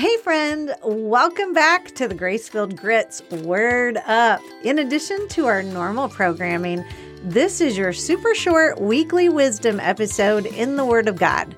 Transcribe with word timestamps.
Hey, 0.00 0.16
friend, 0.16 0.74
welcome 0.82 1.52
back 1.52 1.94
to 1.96 2.08
the 2.08 2.14
Grace-Filled 2.14 2.74
Grit's 2.74 3.20
Word 3.44 3.98
Up. 4.06 4.40
In 4.64 4.78
addition 4.78 5.28
to 5.28 5.44
our 5.44 5.62
normal 5.62 6.08
programming, 6.08 6.82
this 7.22 7.60
is 7.60 7.76
your 7.76 7.92
super 7.92 8.34
short 8.34 8.80
weekly 8.80 9.28
wisdom 9.28 9.78
episode 9.78 10.46
in 10.46 10.76
the 10.76 10.86
Word 10.86 11.06
of 11.06 11.18
God. 11.18 11.54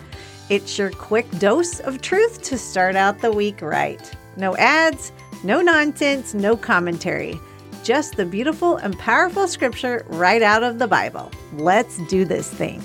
It's 0.50 0.76
your 0.76 0.90
quick 0.90 1.30
dose 1.38 1.78
of 1.78 2.02
truth 2.02 2.42
to 2.42 2.58
start 2.58 2.96
out 2.96 3.20
the 3.20 3.30
week 3.30 3.62
right. 3.62 4.12
No 4.36 4.56
ads, 4.56 5.12
no 5.44 5.60
nonsense, 5.60 6.34
no 6.34 6.56
commentary. 6.56 7.38
Just 7.84 8.16
the 8.16 8.26
beautiful 8.26 8.76
and 8.76 8.98
powerful 8.98 9.46
scripture 9.46 10.04
right 10.08 10.42
out 10.42 10.64
of 10.64 10.80
the 10.80 10.88
Bible. 10.88 11.30
Let's 11.52 11.98
do 12.08 12.24
this 12.24 12.52
thing. 12.52 12.82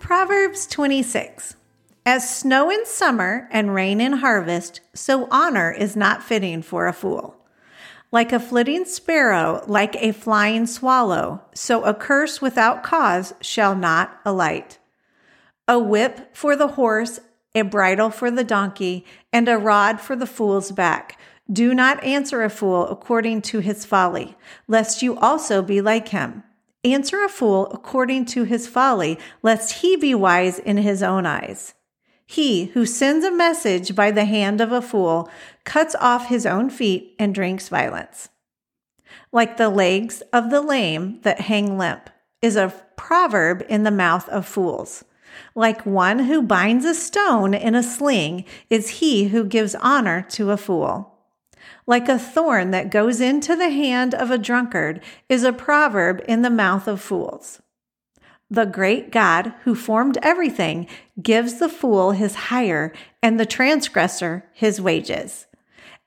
Proverbs 0.00 0.66
26. 0.66 1.56
As 2.06 2.38
snow 2.38 2.70
in 2.70 2.86
summer 2.86 3.46
and 3.52 3.74
rain 3.74 4.00
in 4.00 4.14
harvest, 4.14 4.80
so 4.94 5.28
honor 5.30 5.70
is 5.70 5.94
not 5.94 6.22
fitting 6.22 6.62
for 6.62 6.86
a 6.86 6.94
fool. 6.94 7.36
Like 8.10 8.32
a 8.32 8.40
flitting 8.40 8.86
sparrow, 8.86 9.62
like 9.66 9.94
a 9.96 10.12
flying 10.12 10.66
swallow, 10.66 11.42
so 11.54 11.84
a 11.84 11.92
curse 11.92 12.40
without 12.40 12.82
cause 12.82 13.34
shall 13.42 13.76
not 13.76 14.18
alight. 14.24 14.78
A 15.68 15.78
whip 15.78 16.34
for 16.34 16.56
the 16.56 16.68
horse, 16.68 17.20
a 17.54 17.62
bridle 17.62 18.10
for 18.10 18.30
the 18.30 18.44
donkey, 18.44 19.04
and 19.32 19.46
a 19.46 19.58
rod 19.58 20.00
for 20.00 20.16
the 20.16 20.26
fool's 20.26 20.72
back. 20.72 21.20
Do 21.52 21.74
not 21.74 22.02
answer 22.02 22.42
a 22.42 22.50
fool 22.50 22.88
according 22.88 23.42
to 23.42 23.58
his 23.58 23.84
folly, 23.84 24.36
lest 24.66 25.02
you 25.02 25.16
also 25.18 25.60
be 25.60 25.80
like 25.80 26.08
him. 26.08 26.44
Answer 26.82 27.22
a 27.22 27.28
fool 27.28 27.66
according 27.72 28.24
to 28.26 28.44
his 28.44 28.66
folly, 28.66 29.18
lest 29.42 29.82
he 29.82 29.96
be 29.96 30.14
wise 30.14 30.58
in 30.58 30.78
his 30.78 31.02
own 31.02 31.26
eyes. 31.26 31.74
He 32.30 32.66
who 32.74 32.86
sends 32.86 33.24
a 33.24 33.32
message 33.32 33.96
by 33.96 34.12
the 34.12 34.24
hand 34.24 34.60
of 34.60 34.70
a 34.70 34.80
fool 34.80 35.28
cuts 35.64 35.96
off 35.96 36.28
his 36.28 36.46
own 36.46 36.70
feet 36.70 37.16
and 37.18 37.34
drinks 37.34 37.68
violence. 37.68 38.28
Like 39.32 39.56
the 39.56 39.68
legs 39.68 40.20
of 40.32 40.48
the 40.48 40.60
lame 40.60 41.18
that 41.22 41.40
hang 41.40 41.76
limp 41.76 42.08
is 42.40 42.54
a 42.54 42.72
proverb 42.94 43.66
in 43.68 43.82
the 43.82 43.90
mouth 43.90 44.28
of 44.28 44.46
fools. 44.46 45.04
Like 45.56 45.84
one 45.84 46.20
who 46.20 46.40
binds 46.40 46.84
a 46.84 46.94
stone 46.94 47.52
in 47.52 47.74
a 47.74 47.82
sling 47.82 48.44
is 48.70 49.00
he 49.00 49.24
who 49.30 49.42
gives 49.42 49.74
honor 49.74 50.24
to 50.30 50.52
a 50.52 50.56
fool. 50.56 51.12
Like 51.84 52.08
a 52.08 52.16
thorn 52.16 52.70
that 52.70 52.92
goes 52.92 53.20
into 53.20 53.56
the 53.56 53.70
hand 53.70 54.14
of 54.14 54.30
a 54.30 54.38
drunkard 54.38 55.02
is 55.28 55.42
a 55.42 55.52
proverb 55.52 56.22
in 56.28 56.42
the 56.42 56.48
mouth 56.48 56.86
of 56.86 57.00
fools. 57.00 57.60
The 58.50 58.66
great 58.66 59.12
God 59.12 59.54
who 59.62 59.74
formed 59.76 60.18
everything 60.22 60.88
gives 61.22 61.58
the 61.58 61.68
fool 61.68 62.10
his 62.10 62.34
hire 62.34 62.92
and 63.22 63.38
the 63.38 63.46
transgressor 63.46 64.44
his 64.52 64.80
wages. 64.80 65.46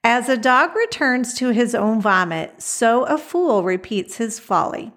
As 0.03 0.27
a 0.27 0.35
dog 0.35 0.75
returns 0.75 1.33
to 1.35 1.49
his 1.49 1.73
own 1.73 2.01
vomit, 2.01 2.61
so 2.61 3.05
a 3.05 3.17
fool 3.17 3.63
repeats 3.63 4.17
his 4.17 4.39
folly. 4.39 4.91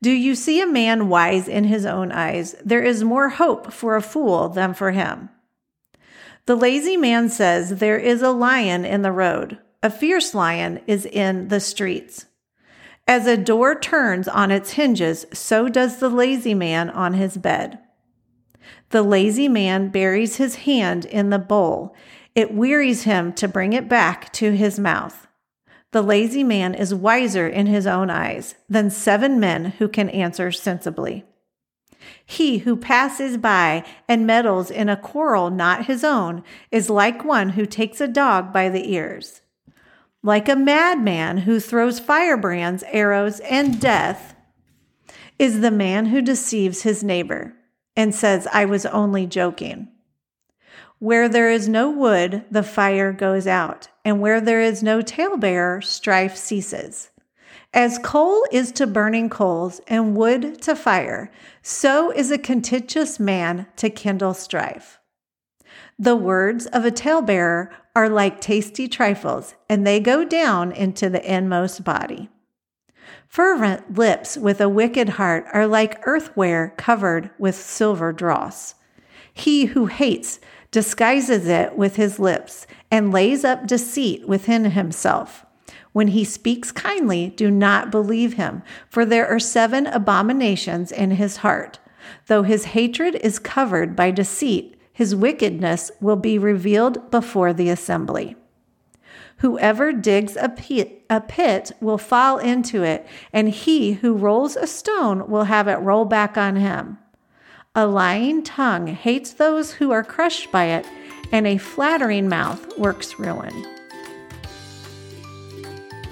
Do 0.00 0.12
you 0.12 0.36
see 0.36 0.60
a 0.60 0.66
man 0.66 1.08
wise 1.08 1.48
in 1.48 1.64
his 1.64 1.84
own 1.84 2.12
eyes? 2.12 2.54
There 2.64 2.82
is 2.82 3.02
more 3.02 3.30
hope 3.30 3.72
for 3.72 3.96
a 3.96 4.02
fool 4.02 4.48
than 4.48 4.72
for 4.72 4.92
him. 4.92 5.28
The 6.46 6.54
lazy 6.54 6.96
man 6.96 7.28
says, 7.28 7.80
There 7.80 7.98
is 7.98 8.22
a 8.22 8.30
lion 8.30 8.84
in 8.84 9.02
the 9.02 9.12
road. 9.12 9.58
A 9.82 9.90
fierce 9.90 10.34
lion 10.34 10.80
is 10.86 11.04
in 11.04 11.48
the 11.48 11.60
streets. 11.60 12.26
As 13.06 13.26
a 13.26 13.36
door 13.36 13.78
turns 13.78 14.28
on 14.28 14.50
its 14.50 14.72
hinges, 14.72 15.26
so 15.32 15.68
does 15.68 15.98
the 15.98 16.08
lazy 16.08 16.54
man 16.54 16.90
on 16.90 17.14
his 17.14 17.36
bed. 17.36 17.78
The 18.90 19.02
lazy 19.02 19.48
man 19.48 19.88
buries 19.88 20.36
his 20.36 20.56
hand 20.56 21.04
in 21.04 21.30
the 21.30 21.38
bowl. 21.38 21.94
It 22.34 22.54
wearies 22.54 23.04
him 23.04 23.32
to 23.34 23.48
bring 23.48 23.72
it 23.72 23.88
back 23.88 24.32
to 24.34 24.52
his 24.52 24.78
mouth. 24.78 25.26
The 25.92 26.02
lazy 26.02 26.44
man 26.44 26.74
is 26.74 26.94
wiser 26.94 27.48
in 27.48 27.66
his 27.66 27.86
own 27.86 28.10
eyes 28.10 28.54
than 28.68 28.90
seven 28.90 29.40
men 29.40 29.66
who 29.78 29.88
can 29.88 30.08
answer 30.08 30.52
sensibly. 30.52 31.24
He 32.24 32.58
who 32.58 32.76
passes 32.76 33.36
by 33.36 33.84
and 34.08 34.26
meddles 34.26 34.70
in 34.70 34.88
a 34.88 34.96
quarrel 34.96 35.50
not 35.50 35.86
his 35.86 36.04
own 36.04 36.44
is 36.70 36.88
like 36.88 37.24
one 37.24 37.50
who 37.50 37.66
takes 37.66 38.00
a 38.00 38.08
dog 38.08 38.52
by 38.52 38.68
the 38.68 38.92
ears. 38.92 39.42
Like 40.22 40.48
a 40.48 40.56
madman 40.56 41.38
who 41.38 41.60
throws 41.60 41.98
firebrands, 41.98 42.84
arrows, 42.88 43.40
and 43.40 43.80
death 43.80 44.34
is 45.38 45.60
the 45.60 45.70
man 45.70 46.06
who 46.06 46.20
deceives 46.20 46.82
his 46.82 47.02
neighbor 47.02 47.54
and 47.96 48.14
says, 48.14 48.46
I 48.52 48.66
was 48.66 48.84
only 48.86 49.26
joking. 49.26 49.88
Where 50.98 51.30
there 51.30 51.50
is 51.50 51.66
no 51.66 51.90
wood, 51.90 52.44
the 52.50 52.62
fire 52.62 53.10
goes 53.10 53.46
out, 53.46 53.88
and 54.04 54.20
where 54.20 54.42
there 54.42 54.60
is 54.60 54.82
no 54.82 55.00
talebearer, 55.00 55.80
strife 55.80 56.36
ceases. 56.36 57.08
As 57.72 57.98
coal 57.98 58.44
is 58.52 58.70
to 58.72 58.86
burning 58.86 59.30
coals 59.30 59.80
and 59.88 60.14
wood 60.14 60.60
to 60.62 60.76
fire, 60.76 61.32
so 61.62 62.10
is 62.10 62.30
a 62.30 62.36
contentious 62.36 63.18
man 63.18 63.66
to 63.76 63.88
kindle 63.88 64.34
strife. 64.34 64.99
The 65.98 66.16
words 66.16 66.66
of 66.66 66.84
a 66.84 66.90
talebearer 66.90 67.70
are 67.94 68.08
like 68.08 68.40
tasty 68.40 68.88
trifles, 68.88 69.54
and 69.68 69.86
they 69.86 70.00
go 70.00 70.24
down 70.24 70.72
into 70.72 71.10
the 71.10 71.22
inmost 71.22 71.84
body. 71.84 72.28
Fervent 73.28 73.94
lips 73.96 74.36
with 74.36 74.60
a 74.60 74.68
wicked 74.68 75.10
heart 75.10 75.46
are 75.52 75.66
like 75.66 76.02
earthware 76.04 76.76
covered 76.76 77.30
with 77.38 77.54
silver 77.54 78.12
dross. 78.12 78.74
He 79.32 79.66
who 79.66 79.86
hates 79.86 80.40
disguises 80.70 81.46
it 81.46 81.76
with 81.76 81.96
his 81.96 82.18
lips 82.18 82.66
and 82.90 83.12
lays 83.12 83.44
up 83.44 83.66
deceit 83.66 84.26
within 84.26 84.66
himself. 84.66 85.44
When 85.92 86.08
he 86.08 86.24
speaks 86.24 86.70
kindly, 86.70 87.30
do 87.30 87.50
not 87.50 87.90
believe 87.90 88.34
him, 88.34 88.62
for 88.88 89.04
there 89.04 89.26
are 89.26 89.40
seven 89.40 89.86
abominations 89.86 90.92
in 90.92 91.12
his 91.12 91.38
heart. 91.38 91.78
Though 92.26 92.42
his 92.42 92.66
hatred 92.66 93.16
is 93.16 93.38
covered 93.38 93.96
by 93.96 94.10
deceit, 94.12 94.79
his 95.00 95.16
wickedness 95.16 95.90
will 95.98 96.14
be 96.14 96.36
revealed 96.36 97.10
before 97.10 97.54
the 97.54 97.70
assembly. 97.70 98.36
Whoever 99.38 99.94
digs 99.94 100.36
a 100.36 100.50
pit, 100.50 101.06
a 101.08 101.22
pit 101.22 101.72
will 101.80 101.96
fall 101.96 102.36
into 102.36 102.82
it, 102.82 103.06
and 103.32 103.48
he 103.48 103.92
who 103.92 104.12
rolls 104.12 104.56
a 104.56 104.66
stone 104.66 105.26
will 105.30 105.44
have 105.44 105.68
it 105.68 105.76
roll 105.76 106.04
back 106.04 106.36
on 106.36 106.56
him. 106.56 106.98
A 107.74 107.86
lying 107.86 108.42
tongue 108.42 108.88
hates 108.88 109.32
those 109.32 109.72
who 109.72 109.90
are 109.90 110.04
crushed 110.04 110.52
by 110.52 110.64
it, 110.66 110.84
and 111.32 111.46
a 111.46 111.56
flattering 111.56 112.28
mouth 112.28 112.76
works 112.76 113.18
ruin. 113.18 113.54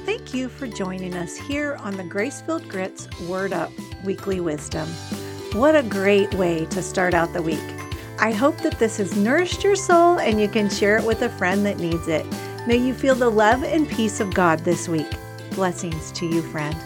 Thank 0.07 0.33
you 0.33 0.49
for 0.49 0.67
joining 0.67 1.13
us 1.13 1.37
here 1.37 1.77
on 1.83 1.95
the 1.99 2.05
Grace-Filled 2.05 2.67
Grit's 2.71 3.07
Word 3.29 3.53
Up 3.53 3.71
Weekly 4.03 4.41
Wisdom. 4.41 4.89
What 5.53 5.77
a 5.77 5.83
great 5.83 6.33
way 6.37 6.65
to 6.71 6.83
start 6.83 7.13
out 7.13 7.35
the 7.35 7.43
week. 7.43 7.88
I 8.21 8.33
hope 8.33 8.57
that 8.59 8.81
this 8.81 8.97
has 8.97 9.17
nourished 9.17 9.63
your 9.63 9.77
soul 9.77 10.19
and 10.19 10.41
you 10.41 10.49
can 10.49 10.69
share 10.69 10.97
it 10.97 11.05
with 11.05 11.23
a 11.23 11.29
friend 11.29 11.65
that 11.65 11.79
needs 11.79 12.09
it. 12.09 12.27
May 12.67 12.77
you 12.77 12.93
feel 12.93 13.15
the 13.15 13.31
love 13.31 13.63
and 13.63 13.89
peace 13.89 14.19
of 14.19 14.35
God 14.35 14.59
this 14.61 14.89
week. 14.89 15.11
Blessings 15.53 16.11
to 16.13 16.27
you, 16.27 16.43
friend. 16.43 16.77